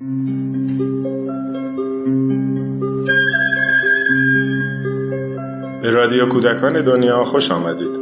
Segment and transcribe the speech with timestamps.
[0.00, 0.06] به
[5.90, 7.96] رادیو کودکان دنیا خوش آمدید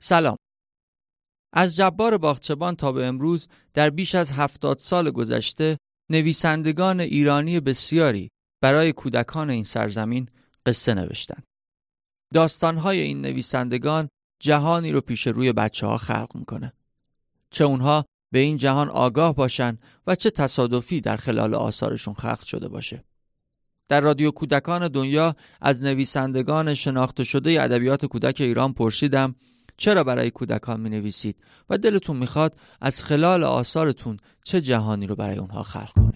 [0.00, 0.36] سلام
[1.52, 5.78] از جبار باغچبان تا به امروز در بیش از هفتاد سال گذشته
[6.10, 8.30] نویسندگان ایرانی بسیاری
[8.62, 10.28] برای کودکان این سرزمین
[10.66, 11.44] قصه نوشتند.
[12.34, 14.08] داستانهای این نویسندگان
[14.44, 16.72] جهانی رو پیش روی بچه ها خلق می‌کنه.
[17.50, 22.68] چه اونها به این جهان آگاه باشن و چه تصادفی در خلال آثارشون خلق شده
[22.68, 23.04] باشه.
[23.88, 29.34] در رادیو کودکان دنیا از نویسندگان شناخته شده ادبیات کودک ایران پرسیدم
[29.76, 31.36] چرا برای کودکان می نویسید
[31.70, 36.13] و دلتون می‌خواد از خلال آثارتون چه جهانی رو برای اونها خلق کنید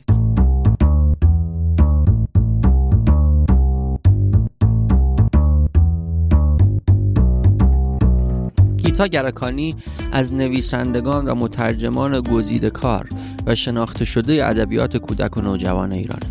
[8.99, 9.75] گیتا گرکانی
[10.13, 13.09] از نویسندگان و مترجمان گزیده کار
[13.47, 16.27] و شناخته شده ادبیات کودک و نوجوان ایرانه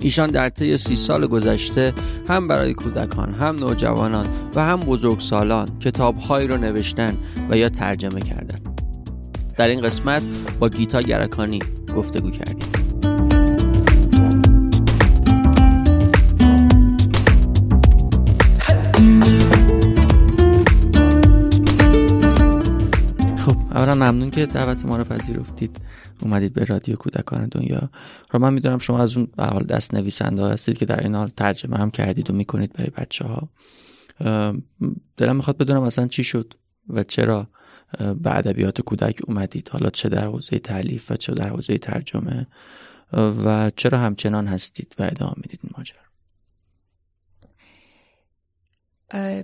[0.00, 1.92] ایشان در طی سی سال گذشته
[2.28, 7.16] هم برای کودکان هم نوجوانان و هم بزرگسالان کتابهایی را نوشتن
[7.50, 8.58] و یا ترجمه کردن.
[9.56, 10.22] در این قسمت
[10.60, 11.58] با گیتا گرکانی
[11.96, 12.81] گفتگو کردیم.
[23.74, 25.76] اولا ممنون که دعوت ما رو پذیرفتید.
[26.22, 27.90] اومدید به رادیو کودکان دنیا.
[28.30, 31.28] رو من می‌دونم شما از اون به حال دست نویسنده هستید که در این حال
[31.28, 33.48] ترجمه هم کردید و می‌کنید برای بچه ها
[35.16, 36.54] دلم می‌خواد بدونم اصلا چی شد
[36.88, 37.48] و چرا
[37.98, 39.68] به ادبیات کودک اومدید.
[39.72, 42.46] حالا چه در حوزه تعلیف و چه در حوزه ترجمه
[43.12, 46.02] و چرا همچنان هستید و ادامه می‌دید این ماجرا؟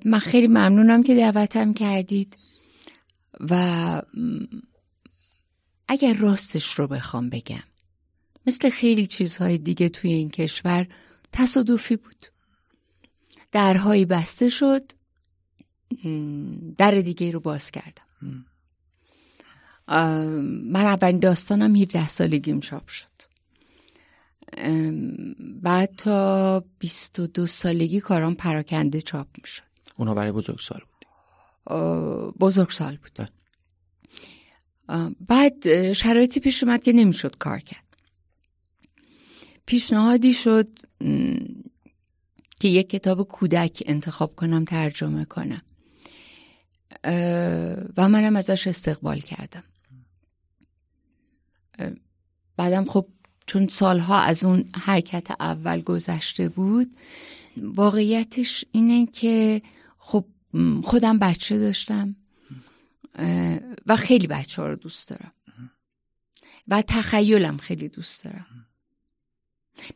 [0.05, 2.37] من خیلی ممنونم که دعوتم کردید.
[3.41, 4.03] و
[5.89, 7.62] اگر راستش رو بخوام بگم
[8.47, 10.86] مثل خیلی چیزهای دیگه توی این کشور
[11.33, 12.27] تصادفی بود.
[13.52, 14.83] درهایی بسته شد
[16.79, 18.45] در دیگه رو باز کردم.
[20.64, 23.08] من اولین داستانم 17 سالگیم چاپ شد.
[25.63, 29.63] بعد تا 22 سالگی کارام پراکنده چاپ می شد
[29.96, 30.98] اونا برای بزرگ سال بود.
[32.40, 33.29] بزرگ سال بود.
[35.29, 37.84] بعد شرایطی پیش اومد که نمی‌شد کار کرد.
[39.67, 40.68] پیشنهادی شد
[42.61, 45.62] که یک کتاب کودک انتخاب کنم ترجمه کنم.
[47.96, 49.64] و منم ازش استقبال کردم.
[52.57, 53.07] بعدم خب
[53.46, 56.96] چون سالها از اون حرکت اول گذشته بود
[57.57, 59.62] واقعیتش اینه که
[59.98, 60.24] خب
[60.85, 62.17] خودم بچه داشتم
[63.86, 65.33] و خیلی بچه ها رو دوست دارم.
[66.69, 68.47] و تخیلم خیلی دوست دارم.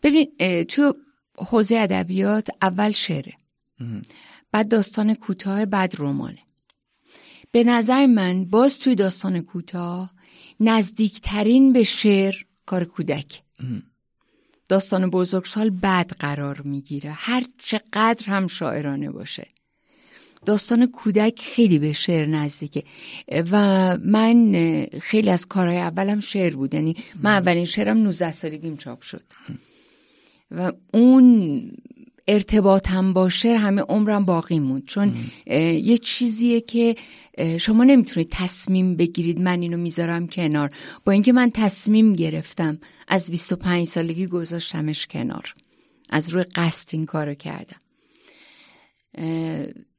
[0.02, 0.32] ببین
[0.64, 0.96] تو
[1.38, 3.34] حوزه ادبیات اول شعره.
[4.52, 6.38] بعد داستان کوتاه بعد رمانه.
[7.52, 10.12] به نظر من باز توی داستان کوتاه
[10.60, 12.34] نزدیکترین به شعر
[12.66, 13.42] کار کودک.
[14.68, 17.12] داستان بزرگسال بعد قرار می‌گیره.
[17.12, 19.48] هر چقدر هم شاعرانه باشه.
[20.46, 22.84] داستان کودک خیلی به شعر نزدیکه.
[23.50, 23.56] و
[23.98, 24.52] من
[25.00, 26.74] خیلی از کارهای اولم شعر بود.
[26.74, 29.22] یعنی من اولین شعرم 19 سالگیم چاپ شد.
[30.50, 31.70] و اون
[32.28, 34.86] ارتباطم با شعر همه عمرم باقی موند.
[34.86, 35.14] چون
[35.46, 36.96] یه چیزیه که
[37.60, 40.70] شما نمی‌تونید تصمیم بگیرید من اینو می‌ذارم کنار.
[41.04, 42.78] با اینکه من تصمیم گرفتم
[43.08, 45.54] از 25 سالگی گذاشتمش کنار.
[46.10, 47.76] از روی قصد این کارو کردم.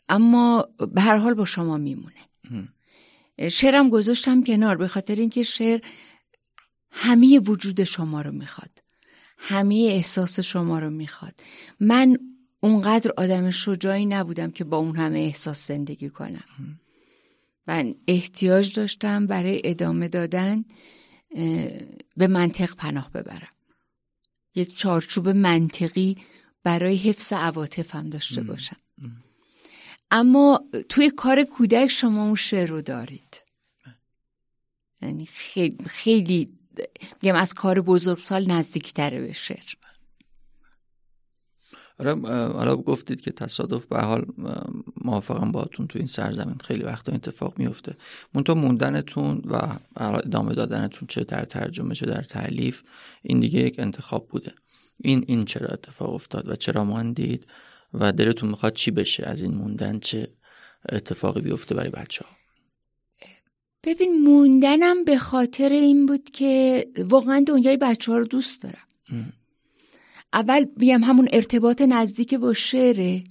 [0.09, 2.15] اما به هر حال با شما میمونه.
[3.51, 5.81] شعرم گذاشتم کنار به خاطر اینکه شعر
[6.91, 8.83] همه وجود شما رو می‌خواد.
[9.37, 11.39] همه احساس شما رو می‌خواد.
[11.79, 12.17] من
[12.59, 16.43] اونقدر آدم شجاعی نبودم که با اون همه احساس زندگی کنم.
[17.67, 20.65] من احتیاج داشتم برای ادامه دادن
[22.17, 23.49] به منطق پناه ببرم.
[24.55, 26.17] یک چارچوب منطقی
[26.63, 28.77] برای حفظ عواطفم داشته باشم.
[30.15, 33.43] اما توی کار کودک شما اون شعر رو دارید.
[35.01, 36.57] یعنی خیلی, خیلی
[37.21, 39.73] میگم از کار بزرگسال نزدیکتره به شعر.
[41.99, 44.25] آره حالا گفتید که تصادف به حال
[45.03, 46.57] موافقم باهاتون تو این سرزمین.
[46.57, 47.97] خیلی وقتا اتفاق میفته.
[48.33, 52.83] منتها موندنتون و ادامه دادنتون چه در ترجمه چه در تعلیف
[53.21, 54.53] این دیگه یک انتخاب بوده.
[54.97, 57.47] این این چرا اتفاق افتاد و چرا ماندید؟
[57.93, 60.27] و دلتون می‌خواد چی بشه از این موندن؟ چه
[60.91, 62.35] اتفاقی بیفته برای بچه ها
[63.83, 68.87] ببین موندنم به خاطر این بود که واقعا دنیای بچه ها رو دوست دارم.
[70.33, 73.23] اول بیم همون ارتباط نزدیک با شعره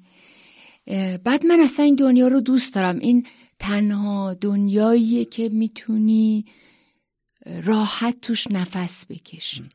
[1.25, 2.99] بعد من اصلا این دنیا رو دوست دارم.
[2.99, 3.27] این
[3.59, 6.45] تنها دنیاییه که می‌تونی
[7.47, 9.69] راحت توش نفس بکشی.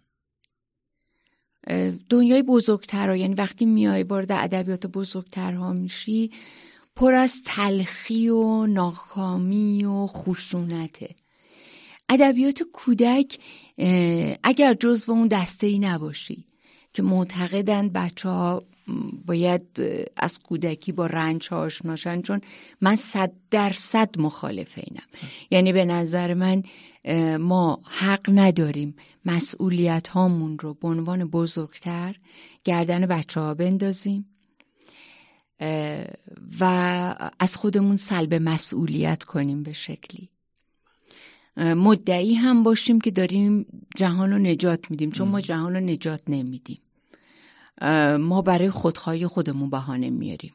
[2.09, 6.31] دنیای بزرگتر یعنی وقتی میای وارد ادبیات بزرگترها میشی
[6.95, 11.15] پر از تلخی و ناکامی و خشونته.
[12.09, 13.39] ادبیات کودک
[14.43, 16.45] اگر جزو اون دسته ای نباشی
[16.93, 18.63] که معتقدن بچه ها
[19.25, 19.63] باید
[20.17, 22.41] از کودکی با رنج ها آشناشن چون
[22.81, 25.07] من صد درصد مخالف اینم.
[25.51, 26.63] یعنی به نظر من
[27.39, 28.95] ما حق نداریم
[29.25, 32.15] مسئولیت هامون رو به عنوان بزرگتر
[32.63, 34.25] گردن بچه ها بندازیم
[36.59, 36.63] و
[37.39, 40.29] از خودمون سلب مسئولیت کنیم به شکلی.
[41.57, 43.65] مدعی هم باشیم که داریم
[43.95, 46.79] جهان رو نجات میدیم چون ما جهان رو نجات نمیدیم.
[48.19, 50.53] ما برای خودخواهی خودمون بهانه میاریم.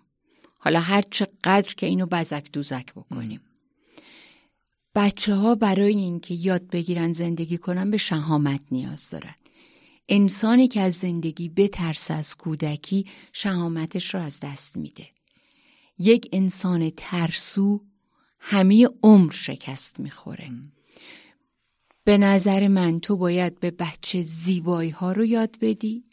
[0.58, 3.40] حالا هر چقدر که اینو بزک دوزک بکنیم.
[4.94, 9.34] بچه ها برای اینکه یاد بگیرن زندگی کنن به شهامت نیاز دارن.
[10.08, 15.06] انسانی که از زندگی بترس از کودکی شهامتش رو از دست میده.
[15.98, 17.84] یک انسان ترسو
[18.38, 20.50] همه عمر شکست می‌خوره.
[22.04, 26.04] به نظر من تو باید به بچه زیبایی ها رو یاد بدی.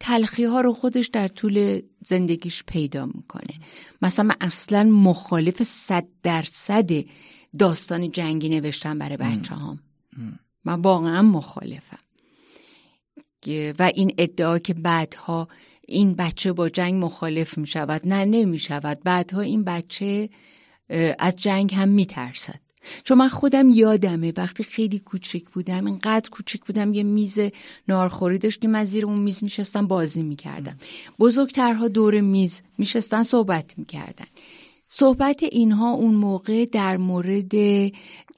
[0.00, 3.54] تلخی ها رو خودش در طول زندگیش پیدا می‌کنه.
[4.02, 6.90] مثلا من اصلا مخالف صد درصد
[7.58, 9.78] داستان جنگی نوشتم برای بچه هام
[10.64, 11.98] من واقعا مخالفم.
[13.78, 15.48] و این ادعا که بعدها
[15.88, 20.28] این بچه با جنگ مخالف می شود نه نمی شود بعدها این بچه
[21.18, 22.60] از جنگ هم می ترسد
[23.04, 27.38] چون من خودم یادمه وقتی خیلی کوچیک بودم اینقدر کوچیک بودم یه میز
[27.88, 30.78] نارخوری داشتیم از زیر اون میز میشستم بازی می‌کردم.
[31.18, 34.26] بزرگترها دور میز میشستن صحبت می‌کردن.
[34.88, 37.52] صحبت اینها اون موقع در مورد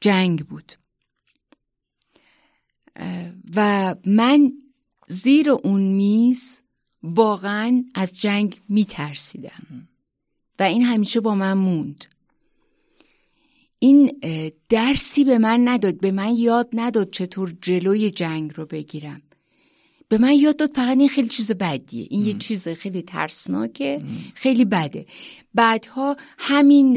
[0.00, 0.72] جنگ بود.
[3.56, 4.52] و من
[5.08, 6.62] زیر اون میز
[7.02, 9.88] واقعا از جنگ میترسیدم.
[10.58, 12.04] و این همیشه با من موند.
[13.78, 14.20] این
[14.68, 19.22] درسی به من نداد به من یاد نداد چطور جلوی جنگ رو بگیرم.
[20.08, 22.06] به من یاد داد فقط این خیلی چیز بدیه.
[22.10, 23.98] این یه چیز خیلی ترسناکه
[24.34, 25.06] خیلی بده.
[25.54, 26.92] بعدها همین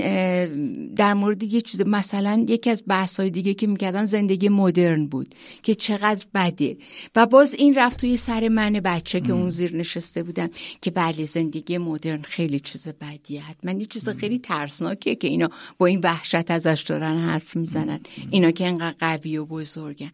[0.93, 5.75] در مورد یه چیز مثلا یکی از بحث دیگه که می‌کردن زندگی مدرن بود که
[5.75, 6.77] چقدر بده.
[7.15, 10.49] و باز این رفت توی سر من بچه که اون زیر نشسته بودم
[10.81, 13.41] که بله زندگی مدرن خیلی چیز بدیه.
[13.41, 17.99] حتما یه چیز خیلی ترسناکه که اینا با این وحشت ازش دارن حرف می‌زنن.
[18.29, 20.11] اینا که اینقدر قوی و بزرگن.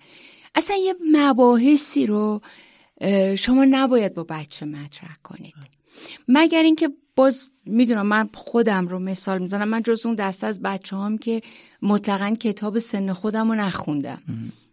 [0.56, 2.42] اصلا یه مباحثی رو
[3.38, 5.56] شما نباید با بچه مطرح کنید.
[6.28, 10.96] مگر اینکه باز می‌دونم من خودم رو مثال می‌زنم من جز اون دست از بچه
[10.98, 11.42] هم که
[11.82, 14.22] مطلقا کتاب سن خودم رو نخوندم.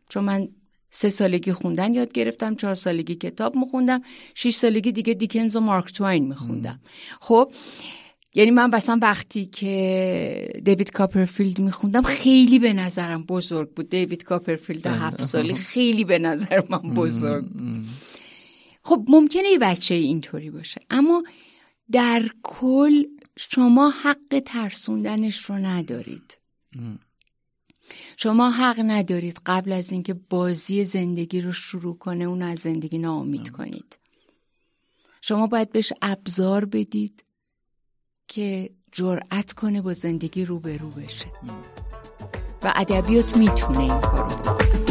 [0.08, 0.48] چون من
[0.90, 4.02] سه سالگی خوندن یاد گرفتم چهار سالگی کتاب میخوندم
[4.34, 6.80] شیش سالگی دیگه دیکنز و مارک توین میخوندم.
[7.20, 7.52] خب
[8.34, 13.88] یعنی من مثلا وقتی که دیوید کاپرفیلد میخوندم خیلی به نظرم بزرگ بود.
[13.88, 17.86] دیوید کاپرفیلد هفت سالی خیلی به نظر من بزرگ بود.
[18.84, 20.80] خب ممکنه یه بچه اینطوری باشه.
[20.90, 21.24] اما
[21.92, 23.04] در کل
[23.36, 26.38] شما حق ترسوندنش رو ندارید.
[28.16, 33.48] شما حق ندارید قبل از اینکه بازی زندگی رو شروع کنه اون از زندگی ناامید
[33.50, 33.98] کنید.
[35.20, 37.24] شما باید بهش ابزار بدید
[38.28, 41.26] که جرأت کنه با زندگی روبرو بشه.
[42.62, 44.83] و ادبیات می‌تونه این کارو بکنه.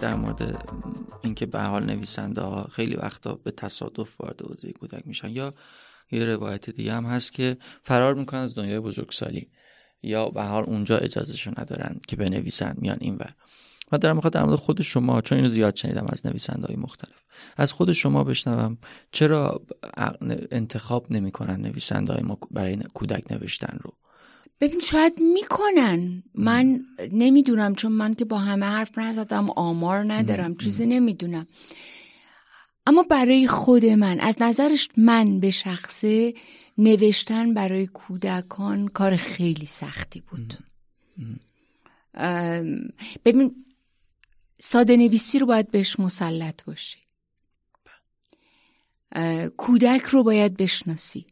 [0.00, 0.68] در مورد
[1.22, 5.54] اینکه به حال نویسنده ها خیلی وقتا به تصادف وارد حوزه کودک میشن یا
[6.10, 9.50] یه روایت دیگه هم هست که فرار می‌کنن از دنیای بزرگسالی
[10.02, 13.30] یا به حال اونجا اجازهشو ندارن که بنویسن میان اینور.
[13.92, 17.24] و دارم می‌خواد در مورد خود شما چون اینو زیاد شنیدم از نویسنده های مختلف
[17.56, 18.78] از خود شما بشنوم
[19.12, 19.62] چرا
[20.50, 23.92] انتخاب نمی‌کنن نویسنده های برای کودک نوشتن رو.
[24.60, 26.22] ببین شاید می‌کنن.
[26.34, 31.46] من نمی‌دونم چون من که با همه حرف نزدم آمار ندارم چیزی نمی‌دونم.
[32.86, 36.34] اما برای خود من از نظرش من به شخصه
[36.78, 40.58] نوشتن برای کودکان کار خیلی سختی بود.
[43.24, 43.64] ببین
[44.58, 46.98] ساده نویسی رو باید بهش مسلط باشی.
[49.56, 51.26] کودک رو باید بشناسی.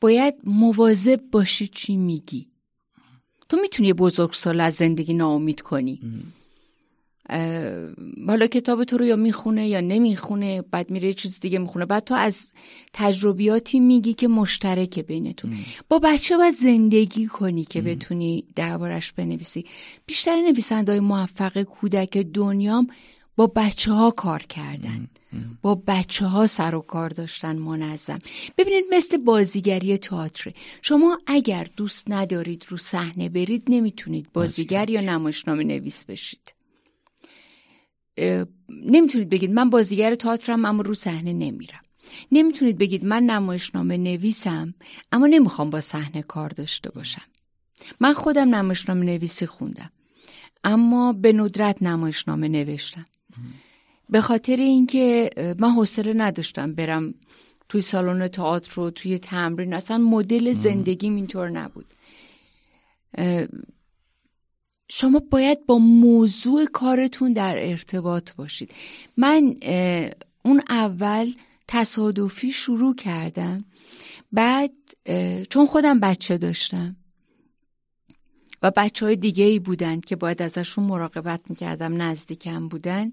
[0.00, 2.46] باید مواظب باشی چی میگی.
[3.48, 6.00] تو می‌تونی بزرگ سال از زندگی ناامید کنی.
[8.26, 11.84] حالا کتاب تو رو یا می‌خونه یا نمی‌خونه بعد میره چیز دیگه می‌خونه.
[11.86, 12.46] بعد تو از
[12.92, 19.64] تجربیاتی میگی که مشترکه بینتون با بچه باید زندگی کنی که بتونی دربارش بنویسی.
[20.06, 22.86] بیشتر نویسنده های موفق کودک دنیام
[23.36, 25.08] با بچه ها کار کردن.
[25.66, 28.18] با بچه ها سر و کار داشتن منظم.
[28.58, 35.64] ببینید مثل بازیگری تئاتر شما اگر دوست ندارید رو صحنه برید نمی‌تونید بازیگر یا نمایشنامه
[35.64, 36.54] نویس بشید.
[38.68, 41.82] نمی‌تونید بگید من بازیگر تئاترم اما رو صحنه نمیرم.
[42.32, 44.74] نمی‌تونید بگید من نمایشنامه نویسم
[45.12, 47.26] اما نمی‌خوام با صحنه کار داشته باشم.
[48.00, 49.92] من خودم نمایشنامه نویسی خوندم
[50.64, 53.06] اما به ندرت نمایشنامه نوشتم.
[54.08, 57.14] به خاطر اینکه من حوصله نداشتم برم
[57.68, 59.74] توی سالن تئاتر رو توی تمرین.
[59.74, 61.86] اصلا مدل زندگیم اینطور نبود.
[64.88, 68.74] شما باید با موضوع کارتون در ارتباط باشید.
[69.16, 69.56] من
[70.44, 71.32] اون اول
[71.68, 73.64] تصادفی شروع کردم.
[74.32, 74.72] بعد
[75.50, 76.96] چون خودم بچه داشتم
[78.62, 83.12] و بچه های دیگه ای بودن که باید ازشون مراقبت می‌کردم نزدیکم بودن.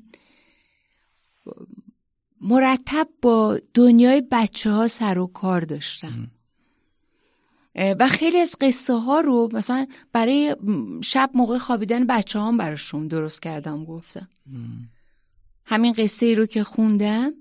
[2.42, 6.32] مرتب با دنیای بچه ها سر و کار داشتم.
[8.00, 10.56] و خیلی از قصه ها رو مثلا برای
[11.04, 14.28] شب موقع خوابیدن بچه هم براشون درست کردم گفتم.
[15.66, 17.34] همین قصه ای رو که خوندم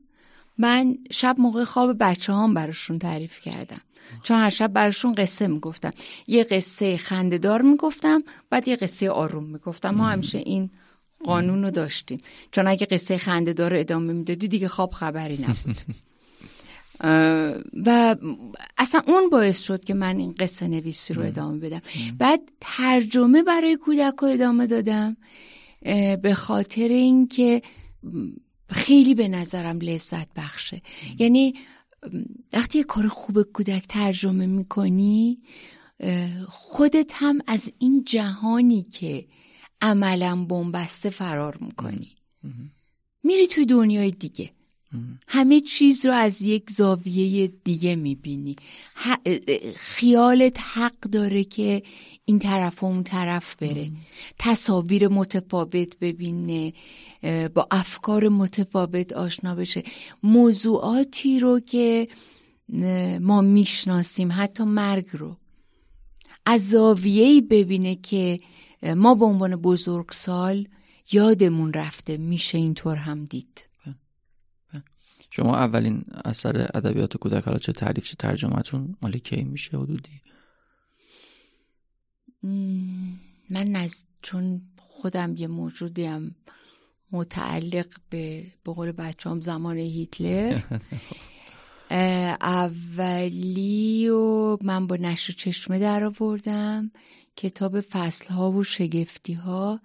[0.58, 3.80] من شب موقع خواب بچه هم براشون تعریف کردم.
[4.22, 5.92] چون هر شب براشون قصه می‌گفتم.
[6.26, 9.90] یه قصه خندهدار می‌گفتم بعد یه قصه آروم می‌گفتم.
[9.90, 10.70] ما همیشه این
[11.24, 12.18] قانون رو داشتیم.
[12.50, 15.76] چون اگه قصه خنده دار ادامه می‌دادی دیگه خواب خبری نبود.
[17.86, 18.16] و
[18.78, 21.82] اصلا اون باعث شد که من این قصه نویسی رو ادامه بدم.
[22.18, 25.16] بعد ترجمه برای کودک رو ادامه دادم
[26.22, 27.62] به خاطر اینکه
[28.68, 30.82] خیلی به نظرم لذت بخشه.
[31.18, 31.54] یعنی
[32.52, 35.38] وقتی یه کار خوب کودک ترجمه می‌کنی
[36.48, 39.24] خودت هم از این جهانی که
[39.82, 42.08] عملا بنبسته فرار می‌کنی.
[43.22, 44.50] میری توی دنیای دیگه.
[45.28, 48.56] همه چیز رو از یک زاویه دیگه می‌بینی.
[49.76, 51.82] خیالت حق داره که
[52.24, 53.90] این طرف و اون طرف بره.
[54.38, 56.72] تصاویر متفاوت ببینه
[57.54, 59.82] با افکار متفاوت آشنا بشه.
[60.22, 62.08] موضوعاتی رو که
[63.20, 65.36] ما می‌شناسیم حتی مرگ رو.
[66.46, 68.40] از زاویه‌ای ببینه که
[68.82, 70.68] ما به عنوان بزرگسال
[71.12, 73.68] یادمون رفته میشه اینطور هم دید.
[75.30, 80.20] شما اولین اثر ادبیات کودک حالا چه تعریف چه ترجمهتون مال کی میشه حدودی؟
[83.50, 86.36] من از چون خودم یه موجودیم
[87.12, 90.60] متعلق به بقول بچه هم زمان هیتلر.
[92.40, 96.90] اولی و من با نشر چشمه در آوردم
[97.36, 99.80] کتاب فصل ها و شگفتی ها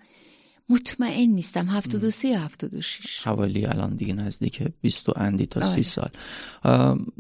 [0.70, 5.82] مطمئن نیستم 73 یا 76 حوالی الان دیگه نزدیک 20 اندی تا 30 آره.
[5.82, 6.10] سال.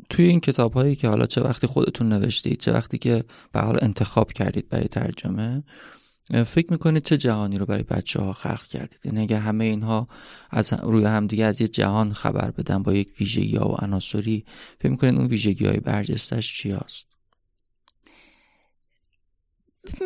[0.10, 3.80] توی این کتاب هایی که حالا چه وقتی خودتون نوشتید چه وقتی که به حال
[3.82, 5.64] انتخاب کردید برای ترجمه
[6.30, 10.08] فکر می‌کنید چه جهانی رو برای بچه ها خلق کردید؟ یعنی اگه همه اینها
[10.50, 14.46] از روی همدیگه از یه جهان خبر بدن با یک ویژگی ها و عناصری
[14.80, 17.08] فکر می‌کنید اون ویژگی های برجستش چی هست؟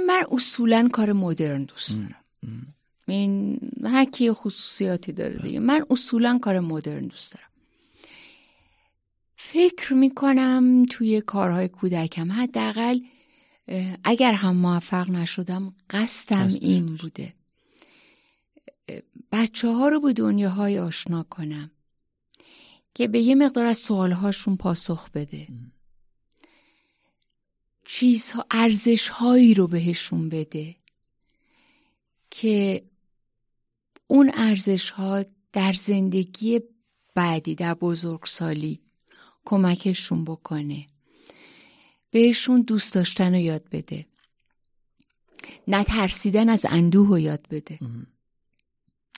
[0.07, 2.15] من اصولا کار مدرن دوست دارم.
[3.07, 5.59] این هر خصوصیاتی داره دیگه.
[5.59, 7.47] من اصولا کار مدرن دوست دارم.
[9.35, 12.99] فکر می‌کنم توی کارهای کودکم حداقل
[14.03, 17.33] اگر هم موفق نشدم قصدم این بوده.
[19.31, 21.71] بچه ها رو به دنیاهای آشنا کنم
[22.93, 25.47] که به یه مقدار از سوالهاشون پاسخ بده.
[27.85, 30.75] چیزها ارزش هایی رو بهشون بده
[32.31, 32.85] که
[34.07, 36.61] اون ارزش ها در زندگی
[37.15, 38.81] بعدی در بزرگسالی
[39.45, 40.87] کمکشون بکنه.
[42.11, 44.05] بهشون دوست داشتن رو یاد بده.
[45.67, 47.79] نه ترسیدن از اندوه رو یاد بده.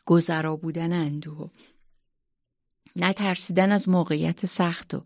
[0.05, 1.51] گذرا بودن اندوه
[2.95, 5.05] نه ترسیدن از موقعیت سخت رو.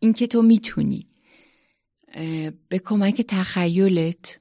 [0.00, 1.06] اینکه تو می‌تونی
[2.68, 4.40] به کمک تخیلت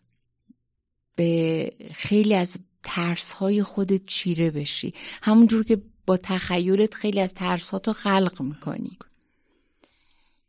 [1.15, 4.93] به خیلی از ترس های خودت چیره بشی.
[5.21, 8.97] همونجور که با تخیلت خیلی از ترس ها تو خلق می‌کنی.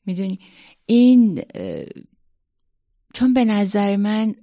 [0.09, 0.39] می‌دونی.
[0.87, 1.43] این
[3.15, 4.35] چون به نظر من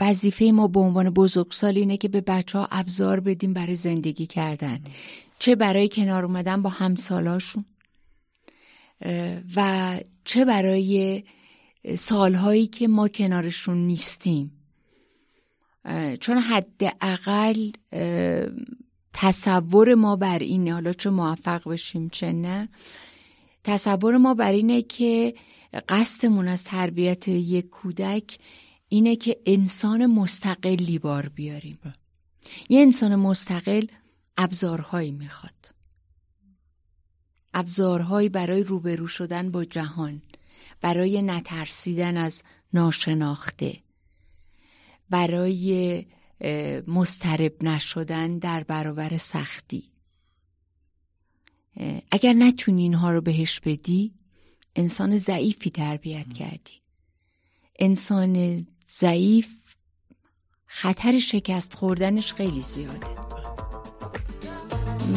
[0.00, 4.80] وظیفه ما به عنوان بزرگسال اینه که به بچه ها ابزار بدیم برای زندگی کردن.
[5.38, 7.64] چه برای کنار اومدن با همسالاشون
[9.56, 11.24] و چه برای
[11.94, 14.52] سالهایی که ما کنارشون نیستیم.
[16.20, 17.70] چون حداقل
[19.12, 20.72] تصور ما بر اینه.
[20.72, 22.68] حالا چه موفق بشیم چه نه.
[23.64, 25.34] تصور ما بر اینه که
[25.88, 28.38] قصدمون از تربیت یک کودک
[28.88, 31.78] اینه که انسان مستقلی بار بیاریم.
[32.68, 33.86] یه انسان مستقل
[34.36, 35.74] ابزارهایی می‌خواد.
[37.54, 40.22] ابزارهایی برای روبرو شدن با جهان
[40.80, 42.42] برای نترسیدن از
[42.72, 43.78] ناشناخته
[45.10, 46.04] برای
[46.86, 49.91] مسترب نشدن در برابر سختی.
[52.10, 54.14] اگر نتونی اینها رو بهش بدی
[54.76, 56.82] انسان ضعیفی تربیت کردی.
[57.78, 59.48] انسان ضعیف
[60.66, 63.06] خطر شکست خوردنش خیلی زیاده.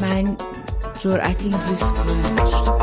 [0.02, 0.38] من
[1.00, 2.76] جرأت این ریسک رو نداشتم.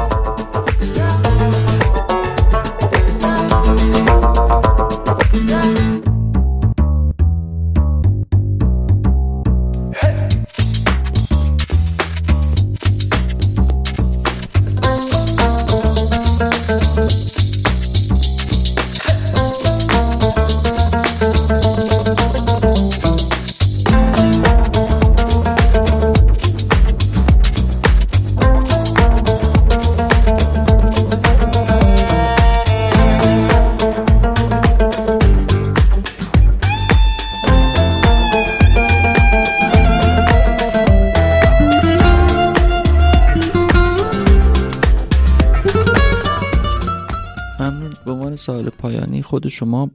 [48.42, 49.90] سال پایانی خود شما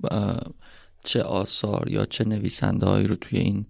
[1.04, 3.66] چه آثار یا چه نویسنده رو توی این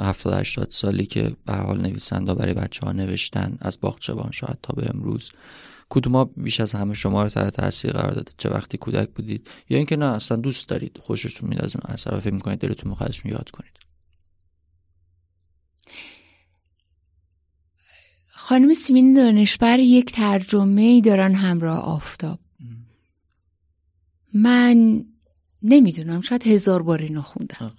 [0.00, 4.72] 70 80 سالی که به حال نویسنده برای بچه ها نوشتن از باغچبان شاید تا
[4.72, 5.30] به امروز
[5.88, 9.76] کدوما بیش از همه شما رو تحت تاثیر قرار داده؟ چه وقتی کودک بودید؟ یا
[9.76, 13.50] اینکه نه اصلا دوست دارید خوشتون میاد از اون اثر فکر می‌کنید دلتون می‌خواد یاد
[13.50, 13.72] کنید.
[18.28, 22.38] خانم سیمین دانشبر یک ترجمه ای دارن همراه آفتاب.
[24.34, 25.04] من
[25.62, 27.72] نمی‌دونم شاید هزار بار اینو خوندم.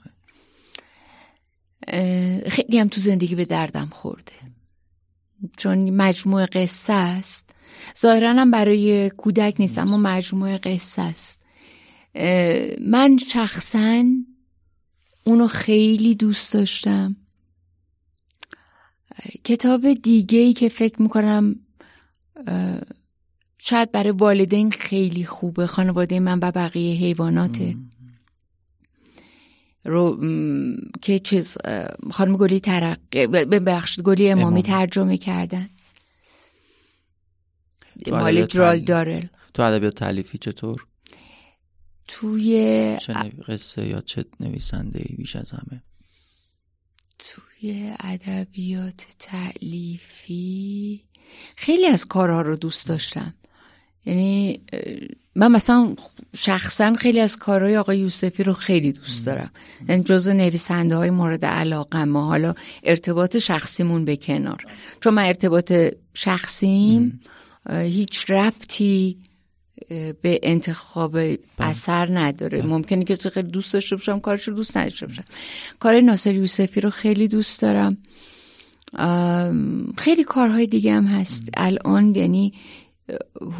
[2.47, 4.31] خیلی هم تو زندگی به دردم خورده.
[5.57, 7.49] چون مجموعه قصه است.
[7.99, 11.41] ظاهرا هم برای کودک نیست اما مجموعه قصه است.
[12.81, 14.05] من شخصا
[15.23, 17.15] اونو خیلی دوست داشتم.
[19.43, 21.55] کتاب دیگه ای که فکر می‌کنم
[23.63, 27.76] شاید برای والدین خیلی خوبه خانواده من و بقیه حیواناته.
[29.86, 30.19] رو
[31.02, 31.58] که چیز
[32.12, 35.69] خانم گلی ترق ببخشید گلی امامی ترجمه کردن.
[38.08, 39.26] مال جرال دارل.
[39.54, 40.86] تو ادبیات تعلیفی چطور؟
[42.08, 43.13] توی چه
[43.47, 45.84] قصه یا چه نویسنده ای بیش از همه؟
[47.19, 51.02] توی ادبیات تعلیفی
[51.56, 53.34] خیلی از کارها رو دوست داشتم.
[54.05, 54.61] یعنی
[55.35, 55.95] من مثلا
[56.35, 59.51] شخصا خیلی از کارهای آقای یوسفی رو خیلی دوست دارم.
[59.89, 62.25] یعنی جز نویسنده های مورد علاقه ما.
[62.25, 64.65] حالا ارتباط شخصیمون به کنار.
[65.01, 65.73] چون من ارتباط
[66.13, 67.19] شخصیم
[67.69, 69.17] هیچ ربطی
[70.21, 71.39] به انتخاب بله.
[71.59, 72.61] اثر نداره.
[72.61, 72.69] بله.
[72.69, 75.23] ممکنه که خیلی دوست داشته باشم کارش رو دوست نداشته باشم.
[75.79, 77.97] کار ناصر یوسفی رو خیلی دوست دارم.
[79.97, 81.49] خیلی کارهای دیگه هم هست.
[81.53, 82.53] الان یعنی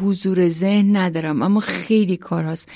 [0.02, 2.72] حضور ذهن ندارم اما خیلی کار هست.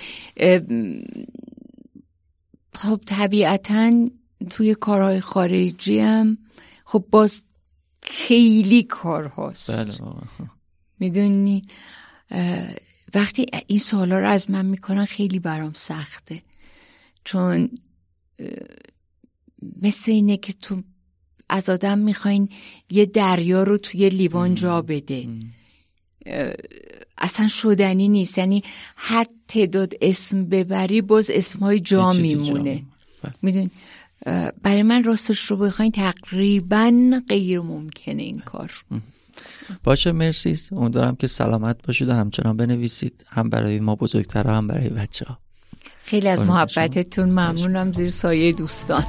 [2.75, 4.09] خب طبیعتا
[4.51, 6.39] توی کارهای خارجی هم
[6.85, 7.43] خب باز
[8.03, 9.71] خیلی کار هست.
[9.71, 9.95] بله
[10.99, 11.63] می‌دونی؟
[13.15, 16.43] وقتی این سوالا رو از من می‌کنن خیلی برام سخته.
[17.25, 17.71] چون
[19.83, 20.83] مثل اینه که تو
[21.49, 22.49] از آدم می‌خواین
[22.91, 25.29] یه دریا رو توی لیوان جا بده.
[27.19, 28.39] اصلا شدنی نیست.
[28.39, 28.63] یعنی
[28.97, 32.83] هر تعداد اسم ببری باز اسمهای جا میمونه.
[33.23, 33.35] بله.
[33.43, 33.71] می‌دونی؟
[34.63, 38.85] برای من راستش رو بخواین تقریبا غیر ممکنه این کار.
[39.85, 40.59] باشه مرسی.
[40.73, 43.25] امیدوارم که سلامت باشید و همچنان بنویسید.
[43.29, 45.39] هم برای ما بزرگتر هم برای بچه ها
[46.03, 47.93] خیلی از محبتتون ممنونم.
[47.93, 49.05] زیر سایه دوستان.